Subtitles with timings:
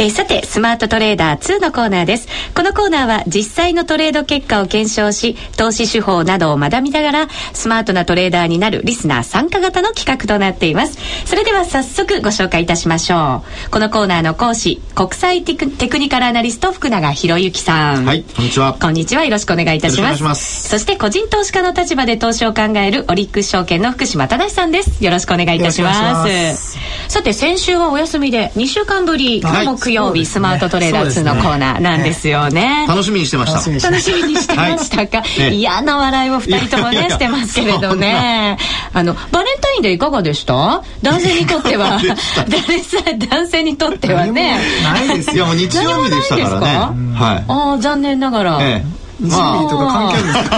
[0.00, 2.28] えー、さて、スマートトレーダー2のコーナーです。
[2.54, 10.98] このコーナーは実際のトレード結果を検証し、投資手法などを学びながら、スマートなトレーダーになるリスナー参加型の企画となっています。
[11.24, 13.70] それでは早速ご紹介いたしましょう。
[13.72, 18.04] このコーナーの講師、国際テクテクニカルアナリスト福永博之さん。
[18.04, 18.76] はい、こんにちは。
[18.80, 19.24] こんにちは。
[19.24, 20.22] よろしくお願いいたします。
[20.22, 25.02] ますそして個人投資家の立場で投資を考えるオリックス証券の福島正さんです。
[25.04, 26.78] よろしくお願いいたします。
[27.08, 32.84] さて、先週はお休みで2週間ぶり、はい、木曜日、スマートトレーダー2のコーナーなんですよね。
[32.86, 33.88] 楽しみにしてました。
[33.88, 35.22] 楽しみにしてましたか。
[35.50, 38.58] 嫌な笑いを2人ともね、してますけれどね。
[38.92, 40.82] あの、バレンタインデーいかがでした？
[41.02, 41.98] 男性にとっては、
[42.48, 42.98] 誰さ、
[43.30, 44.58] 男性にとってはね。
[44.84, 45.46] ないですよ。
[45.54, 46.66] 日曜日でしたからね。
[47.14, 47.44] はい。
[47.48, 48.58] ああ、残念ながら。
[49.20, 50.56] ジーとか関係あるんですか？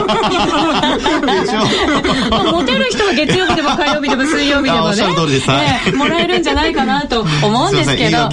[2.53, 4.97] モテる人は月曜日でも火曜日でも水曜日でもね
[5.95, 8.29] もらえるんじゃないかなと思うんですけど。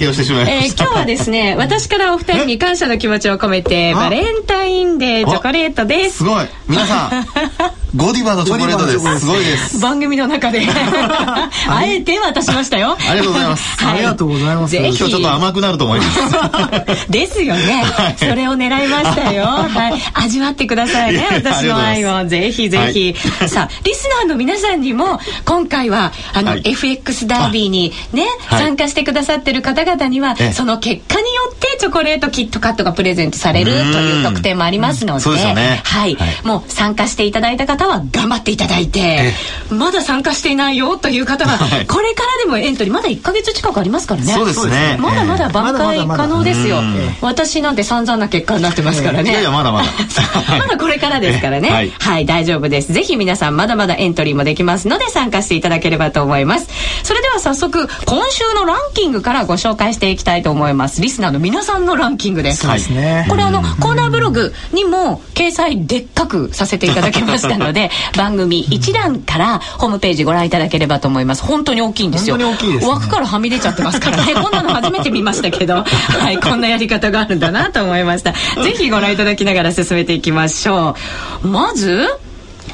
[0.48, 6.18] え今日はですね私からお二人に感謝の気持ちを込めてバレンタインデーチョコレートです。
[6.18, 6.46] すごい。
[6.68, 7.26] 皆さん
[7.96, 9.20] ゴディバのチョコレートです。
[9.20, 9.80] すごいです。
[9.80, 12.98] 番組の中で あえて渡しましたよ。
[13.08, 13.86] ありがとうございます。
[13.86, 14.76] ありがとうございます。
[14.76, 17.06] 今日ちょっと甘くなると思います。
[17.08, 17.84] ですよね。
[18.18, 19.44] それを狙いましたよ。
[19.46, 20.02] はい。
[20.14, 21.26] 味わってくださいね。
[21.30, 23.14] 私の愛をぜひぜひ。
[23.48, 36.18] さあ、リスナーの皆さんにも今回はあの FX ダービーにね参加してくださってる方々にはその結果によってチョコレートキットカットがプレゼントされるという特典もありますので、はい。
[36.44, 39.32] もう参加していただいた方は頑張っていただいて
[39.70, 44.32] まだ参加していないよという方はこれからでもエントリーまだ1か月近くありますからね。
[44.32, 44.96] そうですね。
[45.00, 46.78] まだまだ挽回可能ですよ。
[47.20, 49.30] 私なんて散々な結果になってますからね。
[49.30, 49.88] いやいやまだまだ。
[50.58, 51.92] まだこれからですからね。
[51.98, 52.26] はい。
[52.26, 52.92] 大丈夫です。
[52.92, 56.68] ぜひ皆さんまだまだエントリーもできますので参加していただければと思います。
[57.02, 61.00] それでは早速今週のランキングからご紹介していきたいと思います。
[61.00, 62.66] リスナーの皆さんのランキングです。
[62.66, 71.42] これあのコーナーブログにも掲載でっかくさせていただきましたので番組一覧からホームページご覧いただければと思います。
[71.42, 72.36] 本当に大きいんですよ。
[72.36, 74.34] 本当に大きいです、ね、枠からはみ出ちゃってますからね。
[74.34, 75.84] こんなの初めて見ましたけど。
[75.84, 78.32] はいこんなやり方があるんだなと思いました。
[78.32, 80.96] ぜひご覧いただきながら進めていきましょ
[81.42, 81.48] う。
[81.48, 82.06] まず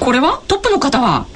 [0.00, 0.40] これは？
[0.48, 1.26] トップの方は？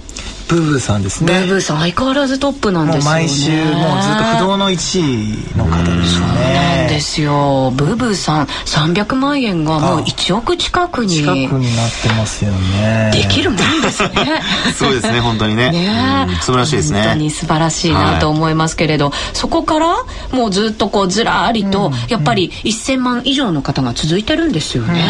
[0.48, 1.32] ブーブーさんですね。
[1.32, 3.04] ブーブーさん相変わらずトップなんですよね。
[3.04, 6.06] 毎週もうずっと不動の1位の方ですね。
[6.06, 7.72] そうなんですよ。
[7.76, 13.10] ブーブーさん300万円がもう1億近くに近くになってますよね。
[13.12, 14.42] できるもんですね。
[14.74, 15.70] そうですね本当にね。
[15.70, 17.02] ね素晴らしいですね。
[17.02, 19.96] 本当に素晴らしいなと思いますけれど、はい、そこから
[20.32, 25.04] もうずっとこうずらりと、やっぱり1000万以上の方が続いてるんですよね、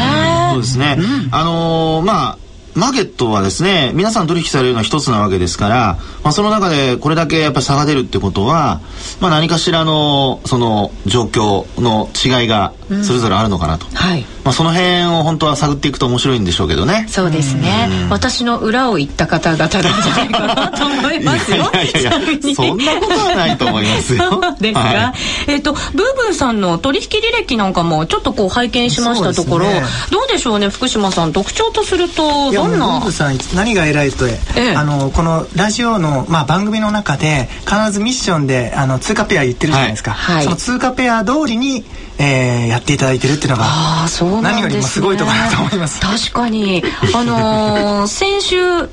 [0.48, 2.47] うん、そうですね、うん、あのー、まあ
[2.78, 8.80] マーケットはですね皆さん取引されるのは一つなわけですから、まあ、その中でこれだけやっぱり差が出るってことは、
[9.20, 12.72] まあ、何かしらのその状況の違いが
[13.02, 14.24] それぞれあるのかなと、うん、はい。
[14.48, 17.04] まあ、その辺を本当は探っていくと面白いんでしょうけどね。
[17.08, 21.70] そうですね、私の裏を言った方々なんじゃないかなと思いますよ。
[21.74, 24.40] いやいやいやそんなことはないと思いますよ。
[24.58, 25.14] ですが、は
[25.46, 31.32] い、えっ、ー、とブーブーさんの取引履歴なんかもちょっとこう拝見しましたところ、ね、どうでしょうね福島さん。
[31.34, 33.10] 特徴とするとどんな？
[33.12, 41.84] さん何が偉いと、ええ、あのこのラジオの、まあ、番組の中で必ずミッションであの通貨ペア言ってるじゃないですか、はい、その通貨ペア通りに、
[42.18, 43.64] えー、やっていただいてるっていうのが
[44.04, 46.00] あそうなん、ね、何よりもすごいところだと思います。
[46.00, 46.82] 確かに。
[47.14, 48.88] あのー、 先週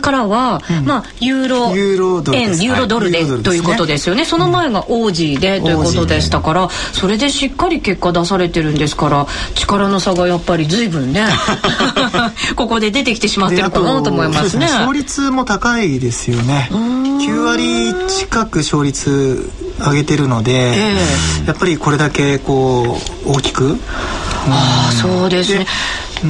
[0.00, 4.24] からは、うん、まあユーロユーロドル円ユーロドルで、ということですよね。
[4.24, 11.26] その前がオージーでということでしたから、それでしっかり結果出されてるんですから力の差がやっぱり随分ね
[12.56, 14.66] ここで出てきてしまってるかなと思いますね。
[14.66, 16.68] 勝率も高いですよね。
[16.72, 23.78] 9割近く勝率上げてるので、えー、やっぱりこれだけこう大きく。
[24.48, 25.66] ああそうですね。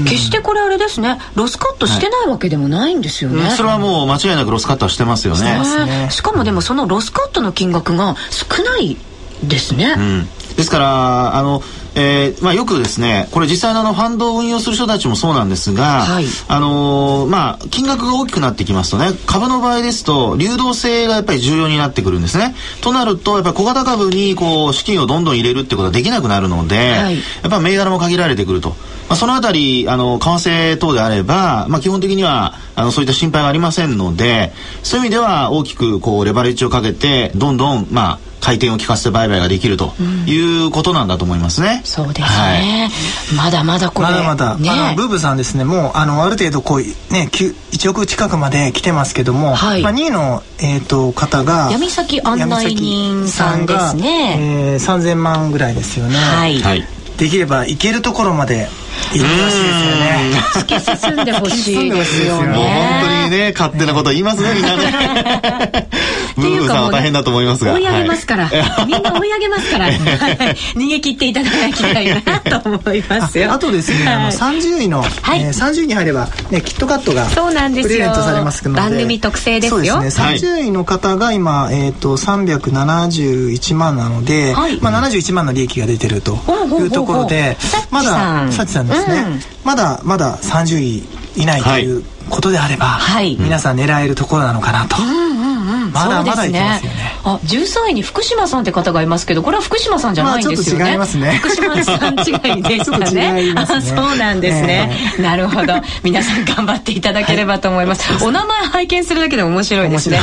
[0.04, 1.18] 決してこれあれですね。
[1.34, 6.08] ロスカットしてないわけでもないんですよね、はい、それはもう間違いなくロスカットはしてますよね。
[6.10, 8.96] しかもでもそのロスカットの金額が少ない
[9.42, 11.62] ですね、うん、ですからあの
[11.96, 22.54] えーまあ、よくですねこれ実際のあのファンドを運用する人たちもそうなんですが、はい、あのー、まあ、金額が大きくなってきますとね株の場合ですと流動性がやっぱり重要になってくるんですね。
[22.82, 28.74] となるとやっぱり小型株にこう資金をどんどん入れるってことはできなくなるので、はい、やっぱ銘柄も限られてくると。
[29.08, 34.52] まあ、そのあたりあの為替等であれば、まあ、基本的にはあのそういった心配はありませんので
[34.82, 39.94] そういう意味では大きくこうレバレッジをかけてどんどんまあ回転を利かせて売買ができると
[40.26, 41.78] いうことなんだと思いますね。
[41.80, 42.90] うん、そうですね、は
[43.32, 56.16] い、まだまだこれまだまだ、ね、あのブーブさんですねもうあのある程度こうね1億近くまで来てますけども、はい、まあ、2位の、えーと、方が闇先案内人さんですね、えー、3000万ぐらいですよね。
[56.16, 56.86] はい、
[57.16, 58.68] できれば行けるところまで
[59.12, 60.34] 行ってほしいですよね。
[60.54, 62.48] 突き進んでほしいですよね。
[62.48, 65.88] もう本当にね、勝手なこと言いますね、 みんなね。
[66.36, 67.74] ブーブーさんは大変だと思いますが。
[67.74, 68.50] 追い上げますから。
[68.86, 69.88] みんな追い上げますから。
[69.88, 73.52] 逃げ切っていただきたいなと思いますよ。
[73.52, 78.80] あとですね、あの30位の、はいえー、30位に入れば、ね、キットカットがそうなんですプレゼントされますので。
[78.80, 79.94] 番組特製ですよ。
[79.94, 86.38] そうですね、30位の方が今、えっ、と、371万なので、まあ71万の利益が出てると
[86.80, 87.56] いうところで、
[87.90, 91.02] まだ、さちさんですね、まだまだ30位
[91.36, 94.96] 以内ということであれば、はい、皆さん狙えるところなのかなと。
[95.02, 95.92] うん。
[95.92, 97.03] まだまだいけますよね。
[97.24, 100.84] あ、13位に福島さんって方がいますけど、これは福島さんじゃないんですよね。
[100.84, 101.40] まあ、違いますね。
[101.42, 103.32] 福島さん違いですかね。
[103.32, 105.74] ねあ、そうなんですね、えー、なるほど。
[106.02, 108.12] 皆さん頑張っていただければと思います。
[108.12, 110.18] はい、お名前拝見するだけで面白いですね。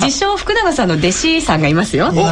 [0.00, 2.08] 自称福永さんの弟子さんがいますよ。
[2.08, 2.22] お、ど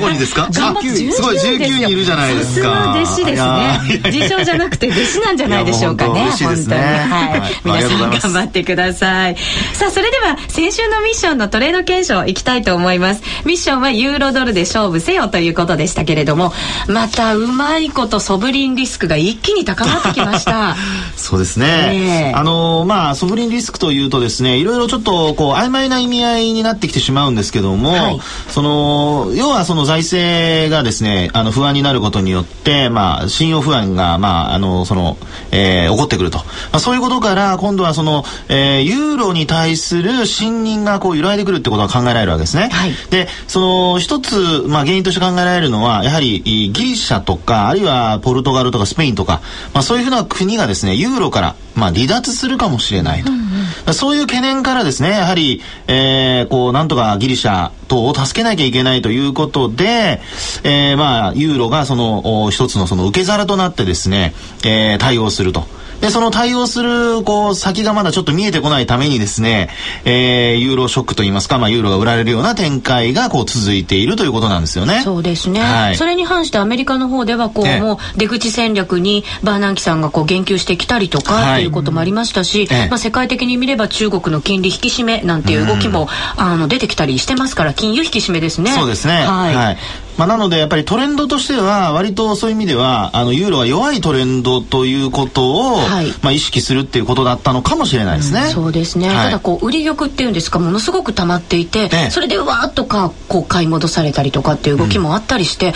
[0.00, 0.48] こにですか？
[0.52, 2.94] 頑張ってすごい19人いるじゃないですか。
[2.96, 4.00] 弟子ですね。
[4.12, 6.20] 自称じゃなくて弟子なんじゃないでしょうかね。
[6.30, 6.80] 本当に。
[6.80, 7.52] はい。
[7.64, 9.36] 皆さん頑張ってください。
[9.72, 16.52] さあ、それでは先週のミッションのトレード検証いきたいと思いますミッションはユーロドルで勝負せよということでしたけれども
[16.88, 20.76] またうまいことソブリンリスクが一気に高まってきました。
[21.16, 35.16] そうですね、えー、あのまあソブリンリスクというとですねいろいろちょっとこう曖昧な意味合いになってきてしまうんですけども、はい、その要はその財政がですねあの不安になることによってまあ信用不安がまああのその、
[35.50, 42.68] えー、起こってくると、まあ、そういうことから今度はその、えー、ユーロに対する信任がこう揺らいでくるってことが考えられるわけですね。
[42.70, 49.42] はい、でその一つ、まあ、原因として考えられるのはやはりギリシャとかあるいはポルトガルとかスペインとか、
[49.72, 53.30] まあ、そういうふうな国がですねユーロから、まあ、離脱するかもしれないと。
[53.30, 53.38] うん
[53.86, 60.20] うん、そういう懸念からですねやはり、えー、こうなんとかギリシャ等を助けなきゃいけないということで、
[60.64, 64.34] えー、まあユーロがその一つのその受け皿となってですね、
[64.64, 65.62] えー、対応すると。
[66.00, 69.70] で、その対応する、こう、先がまだちょっと見えてこないためにですね、
[70.04, 75.02] えー、ユーロショックといいますか、まあ、ユーロが売られるような展開が、こう、続いているということなんですよね。
[75.02, 75.60] そうですね。
[75.60, 88.72] はい、それに反してアメリカの方では、こう、もう、出口戦略にバーナンキさんがこう、言及してきたりとか、はい、ということもありましたし、まあ、世界的に見れば中国の金利引き締めなんていう動きも、あの、出てきたりしてますから、金融引き締めですね。
[88.72, 89.24] そうですね。
[89.24, 89.54] はい。
[89.54, 89.78] はい
[90.16, 98.42] まあ、なのでやっぱりトレンドとしては割とそういう意味ではあのユーロが弱いトレンドということを、はい、まあ、意識するっていうことだったのかもしれないですね。
[98.42, 105.72] うん、そうですね、はい、ただこう売り玉っていうんですかものすごく溜まっていて、それでわーっとかこう買い戻されたりとかっていう動きもあったりして、うん、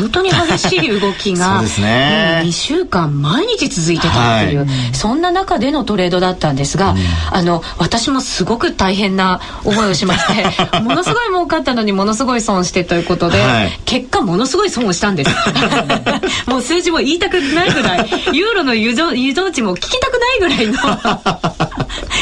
[0.00, 6.98] 本当に激しい動きが そうですね、2週間毎日続いてたっていう、はい、そんな中でのトレードだったんですが、うん、
[7.30, 13.40] あの私もすごく大変な思いをしまして ものすごい儲かったのにものすごい損してということで。
[13.84, 15.30] 結果ものすごい損をしたんです。
[16.46, 19.12] もう数字も言いたくないぐらいユーロの湯増
[19.50, 20.78] 値も聞きたくないぐらいの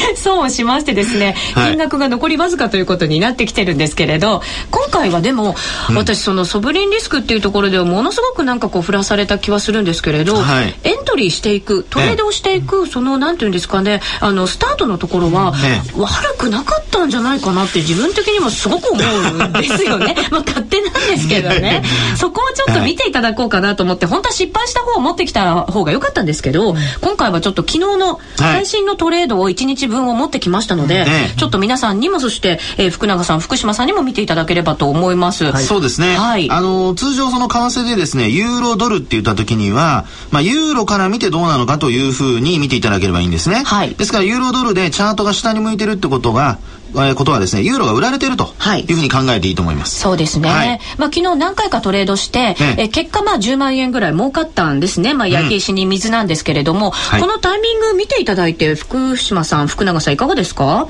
[0.17, 5.57] 損をしましてですね、金額が残りわずかということになってきてるんですけれど今回はでも、
[5.91, 15.55] うん、私そのソブリンリスクっていうところではものすごくなんかこう振らされた気はするんですけれど、はい、エントリーしていくトレードをしていくそのなんていうんですかねあのスタートのところは、
[15.97, 20.15] 悪くなかったんじゃないかなって自分的にもすごく思うんですよね。
[20.31, 21.58] まあ勝手なんですけどね
[22.17, 46.59] そこをちょっと見ていただこうかなと思って本当は失敗した方を持ってきた方が良かったんですけど、今回はちょっと昨日の最新のトレードを1日分を持ってきましたので、ちょっと皆さんにもそして、えー、福永さん福島さんにも見ていただければと思います、はい、そうですね、はい、あの通常その為替でですねユーロドルって言った時には、まあ、ユーロから見てどうなのかというふうに見ていただければいいんですね、はい、ですからユーロドルでチャートが下に向いてるってことが
[46.97, 49.99] えことはですねユーロが売られてるというふうに考えていいと思います。
[50.01, 50.49] そうですね。
[50.49, 55.15] はい、まあ昨日何回かトレードして、ね、え結果まあ10万円ぐらい儲かったんですね。
[55.15, 60.89] まあ焼き石に水なんですけれども、うん、このタイミング見ていただいて福島さん福永さんいかがですか？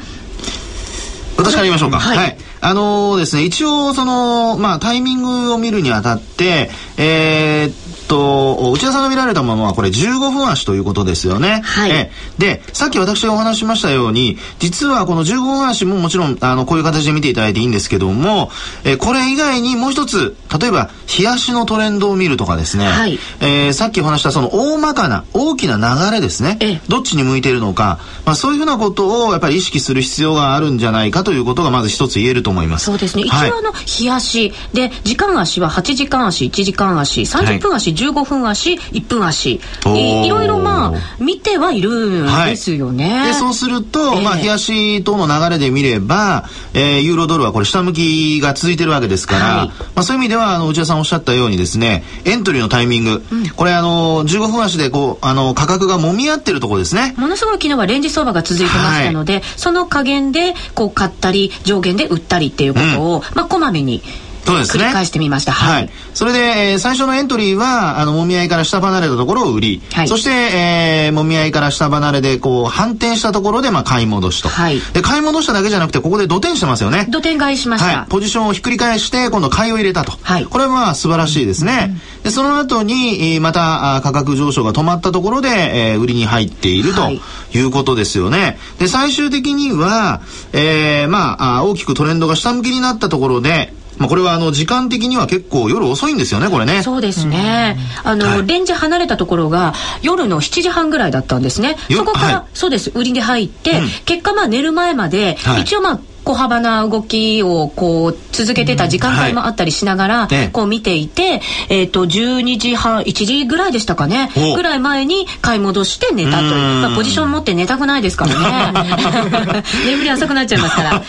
[1.36, 2.00] 私から言いましょうか。
[2.00, 2.36] はい、はい。
[2.60, 11.60] あのー、ですね、一応、その、まあ、タイミングを見るにあたって、えー、と内田さんが見られたものはこれ15分足ということですよね。
[11.64, 18.50] はい、えでさっき私がお話しましたように実はこの15分足ももちろんあのこういう形で見ていただいていいんですけども、
[18.84, 26.80] えこれ以外にもう一つ例えば冷やしのトレンドを見るとかですね、はい、えー、さっきお話したその大まかな大きな流れですね。
[26.88, 32.86] どっちに向いているのか、まあ、そういうふうなことをやっぱり意識する必要があるんじゃないかということがまず一つ言えると思います。
[32.86, 34.52] そうですね、一応の冷やし。
[34.72, 39.60] で時間足は8時間足1時間足30分足、はい、15分足1分足。
[39.86, 41.90] いいろいろまあ見てはいる
[42.22, 43.10] んですよね。
[43.10, 57.14] はい、でそうすると、えー、まあ冷やし等の流れで見れば、えー、ユーロドルはこれ下向きが続いてるわけですから、はい、まあ、そういう意味ではあの内田さんおっしゃったようにですねエントリーのタイミング、うん、これあの15分足でこうあの価格が揉み合ってるところですね。
[57.16, 64.02] ものすごい昨日はレンジ相場が続いてましたので、その加減でこう買ったり上限で売ったりっていうことを、うん、まあこまめに
[64.44, 64.84] そうですね。
[64.84, 65.52] 繰り返してみました。
[65.52, 65.90] はい。
[66.14, 74.48] それで、えー、最初のエントリーは、あの、もみ合いから下離れたところを売り、はい、そして、えー、もみ合いから下離れで、こう、反転したところで、まあ、買い戻しと。
[74.48, 74.80] はい。
[74.92, 77.06] で、買い戻しただけじゃなくて、ここで土転してますよね。
[77.10, 77.98] 土転買いしました。
[77.98, 78.08] はい。
[78.08, 80.12] ポジションをひっくり返して、今度買いを入れたと。
[80.22, 80.44] はい。
[80.46, 81.98] これはまあ、素晴らしいですね。
[82.16, 85.48] うん、で、その後に、また、価格上昇が止まったところで、
[85.92, 87.10] えー、売りに入っていると
[87.56, 88.58] いうことですよね。
[88.78, 90.20] で、最終的には、
[90.52, 96.82] えー、まあ、大きくトレンドが下向きになったところで、まあ、これはあの時間的には結構夜遅いんですよねこれね。
[96.82, 101.76] そうですね、あの、はい、レンジ離れたところが夜の7時半ぐらいだったんですね。
[101.90, 114.28] そこから、はい、そうです売りに入って、うん、結果まあ寝る前まで、はい、一応まあ小幅な動きをこう続けてた時間帯もあったりしながら、こう見ていて、えっ、と12時半1時ぐらいでしたかね。
[114.54, 116.82] ぐらい前に買い戻して寝たという。
[116.82, 119.62] まあ、ポジション持って寝たくないですからね。
[119.86, 121.02] 眠り浅くなっちゃいますから。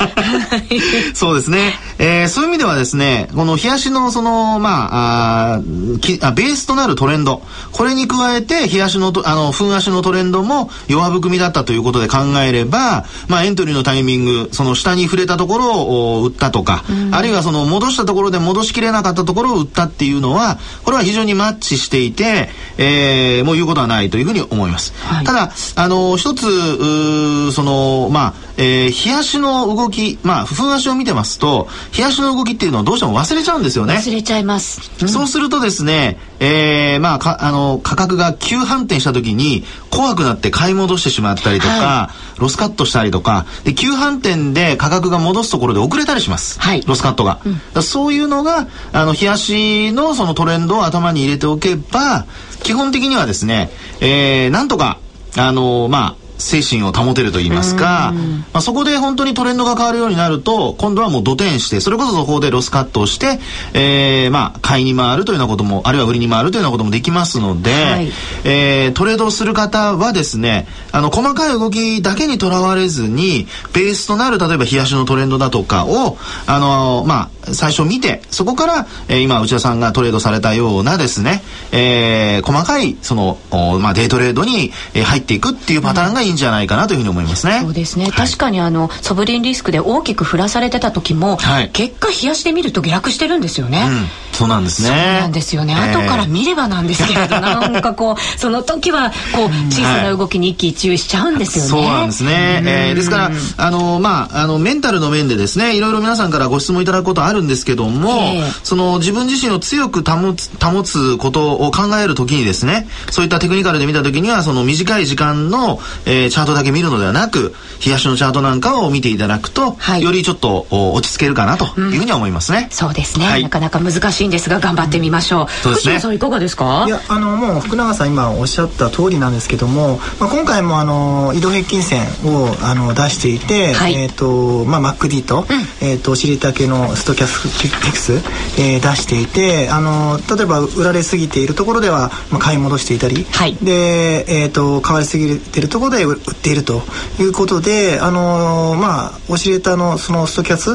[1.14, 5.60] そうですね、えー、そういう意味ではですねこの冷やしのそのまああ
[6.00, 7.42] きあベースとなるトレンド。
[7.74, 24.94] これに加えて冷やしのあのふん足のトレンドも弱含みだったということで考えればまあエントリーのタイミングその下に触れたところを売ったとか、うん、あるいはその戻したところで戻しきれなかったところを売ったっていうのはこれは非常にマッチしていて、えー、もう言うことはないというふうに思います。
[25.04, 33.96] はい、ただあの一つそのまあ、えー、冷やしの動きまあ風足を見てますと冷やしの動きっていうのをどうしても忘れちゃうんですよね。
[33.96, 34.92] 忘れちゃいます。
[35.02, 47.42] うん、そうするとですね、えー、まあかあの価格が急反転した時に怖くなって買い戻してしまったりとか、はい、ロスカットしたりとかで急反転で価格が戻すところで遅れたりします、はい、ロスカットが、
[47.76, 52.26] うん、そういうのがあの冷やしのそのトレンドを頭に入れておけば
[52.64, 53.70] 基本的にはですね、
[54.02, 55.00] えー、なんとか
[55.38, 58.14] あのまあ精神を保てると言いますか、
[58.54, 63.40] まあ、そこで本当にトレンドが変わるようになると今度はもう土転してそれこそそこでロスカットをして、
[63.74, 68.08] えー、まあ買いに回るというようなこともあるいは売りに回るというようなこともできますので、はい、
[68.46, 76.18] えー、トレードをする方はですねあの細かい動きだけにとらわれずにベースとなる例えば冷やしのトレンドだとかを
[76.48, 81.42] あのまあ最初見てそこから、えー、今内田さんがトレードされたようなですね、
[81.72, 83.38] えー、細かいその、
[83.80, 87.60] まあ、デイトレードに入っていくっていうパターンがいいんじゃないかなというふうに思いますね。
[87.62, 93.86] そうですね、はい、確かにあのソブリンリスクで大きく振らされてた時も、はい、結果冷やしてみると下落してるんですよね。
[93.88, 94.90] うん、そうなんですね。
[94.90, 95.76] そうなんですよね。
[95.78, 101.70] えー、後から見ればなんですけれど、なんかこうその時はこう小さな動きに一喜一憂しちゃうんですよね。
[101.70, 102.62] そうなんですね。
[102.66, 117.54] えー、ですからあのまああのメンタルの面でですねいろいろ皆さんからご質問いただくことあるんですけども、えー、その自分自身を強く保つ保つことを考えるときにですねそういったテクニカルで見たときにはその短い時間の、えー、チャートだけ見るのではなく
[117.86, 126.00] 冷やしのチャートなんかを見ていただくと、はい、よりちょっと落ち着けるかなというふうに思いますね、うん、そうですね、はい、なかなか難しいんですが頑張ってみましょう、うん、そうですね。
[126.00, 126.86] さんいかがですか？
[126.88, 138.14] いやあのもう福永さん今おっしゃった通りなんですけども、まあ、今回もあの移動平均線をあの出していて、はい、えっ、ー、とまあ MacD と,、うん、えっ、ー、とお尻丈のストキャスティクス、
[138.60, 146.82] えー、出していてあの例えば売られすぎているところでは、まあ、買い戻していたり、はい、で、えーと、買われすぎているところで売っていると
[147.20, 150.72] いうことであのまあオシレーターのそのストキャス、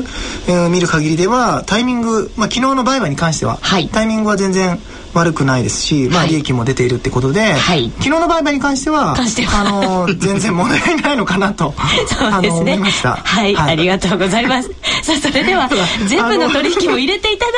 [0.49, 4.79] えー、見る限りではタイミング、まあ、昨日の売買に関しては、はい、タイミングは全然
[5.19, 11.75] 悪くないですし、まあ、利益も出ているってことで、はい、昨日の売買に関してはあの全然問題ないのかなと
[12.09, 12.75] そうですね。
[12.75, 14.71] 思いました、はい、はい、ありがとうございます。
[15.03, 15.69] さあそれでは
[16.07, 17.53] 全部の取引を入れていただ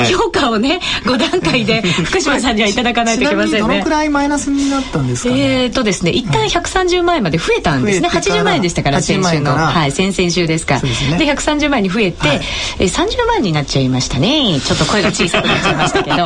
[0.00, 3.58] いて評価をね5段階で 福島さんにはいただかないといけませんね。
[3.60, 9.52] どのくらいマイナスになったんですか、ね、えっ、ー、とですね一旦130万円まで増えたんですね、うん、80万円でしたから先週の。
[9.56, 10.78] はい先々週ですか。
[10.78, 12.40] で,、ね、で130万円に増えて、はい、
[12.78, 14.60] えー、30万になっちゃいましたね。
[14.60, 16.16] ちょっと声が小さくなっちゃいましたけど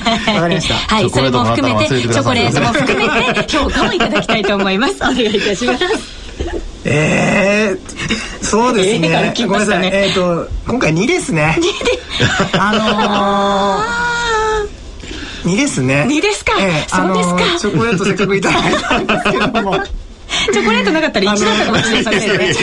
[0.34, 5.84] わかりました はいそれも含めてチョコレートも含めて 評価をいただきたいと思いますお願いいたします
[6.88, 9.08] えー、そうですね。
[9.10, 9.90] えー、ごめんなさい。
[9.92, 11.58] えっ、ー、と今回2ですね。
[12.52, 13.82] あ
[15.44, 16.06] のー、2ですね。
[16.08, 16.52] 2ですか。
[16.60, 19.80] えー、そうですか、チョコレートせっかくいただいたんですけども。
[20.52, 22.54] チョコレートなかったら1だったかもしれませんね。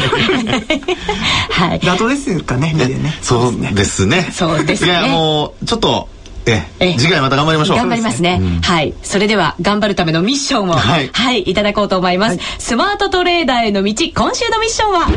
[1.49, 1.79] はい。
[1.79, 3.17] 妥当ですかね、2でね。
[3.21, 4.29] そうですね。
[4.31, 4.91] そうですね。
[4.91, 6.07] いや、もう、ちょっと、
[6.45, 7.77] ええ、次回また頑張りましょう。
[7.77, 8.39] 頑張りますね。
[8.41, 8.93] うん、はい。
[9.01, 15.07] それでは、頑張るためのミッションを、はい、はい、いただこうと思います、はい、スマートトレーダーへの道、今週のミッションは？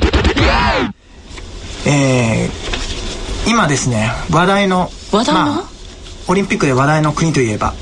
[1.87, 5.65] えー、今ですね、話題の、話題の、まあ、
[6.29, 7.75] オリンピックで話題の国といえば、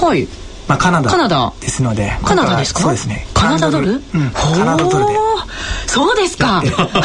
[0.00, 0.28] はい。
[0.68, 1.52] まあ、カナダカナダ。
[1.60, 2.82] ですのでカナダですか？
[2.82, 3.26] そうですね。
[3.34, 5.18] カナダドル、うん、カナダドルで
[5.92, 6.62] そうですか。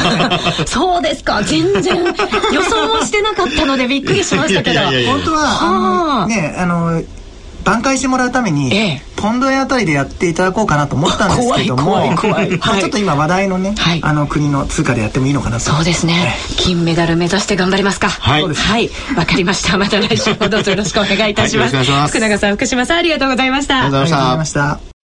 [0.65, 1.44] そうですか。
[1.44, 1.96] 全然。
[2.53, 4.79] 予想もしてなかったのでびっくりしましたけど。
[4.79, 6.25] 本当はあ。
[6.25, 7.01] のねあの
[7.65, 15.63] 挽回してもらうために、ええ、ポンド円あたりでやっていただこうかなと思ったんですけどもちょっと今話題のね、はい、あの国の通貨でやってもいいのかなと。
[15.63, 18.08] そうですね、金メダル目指して頑張りますか。
[18.08, 18.44] はい。
[18.44, 19.77] わ、はい、かりました。
[19.77, 21.75] また来週もどうぞよろしくお願いいたします。
[21.75, 23.84] はい、福永さん福島さんありがとうございました。
[23.84, 24.97] ありがとうございました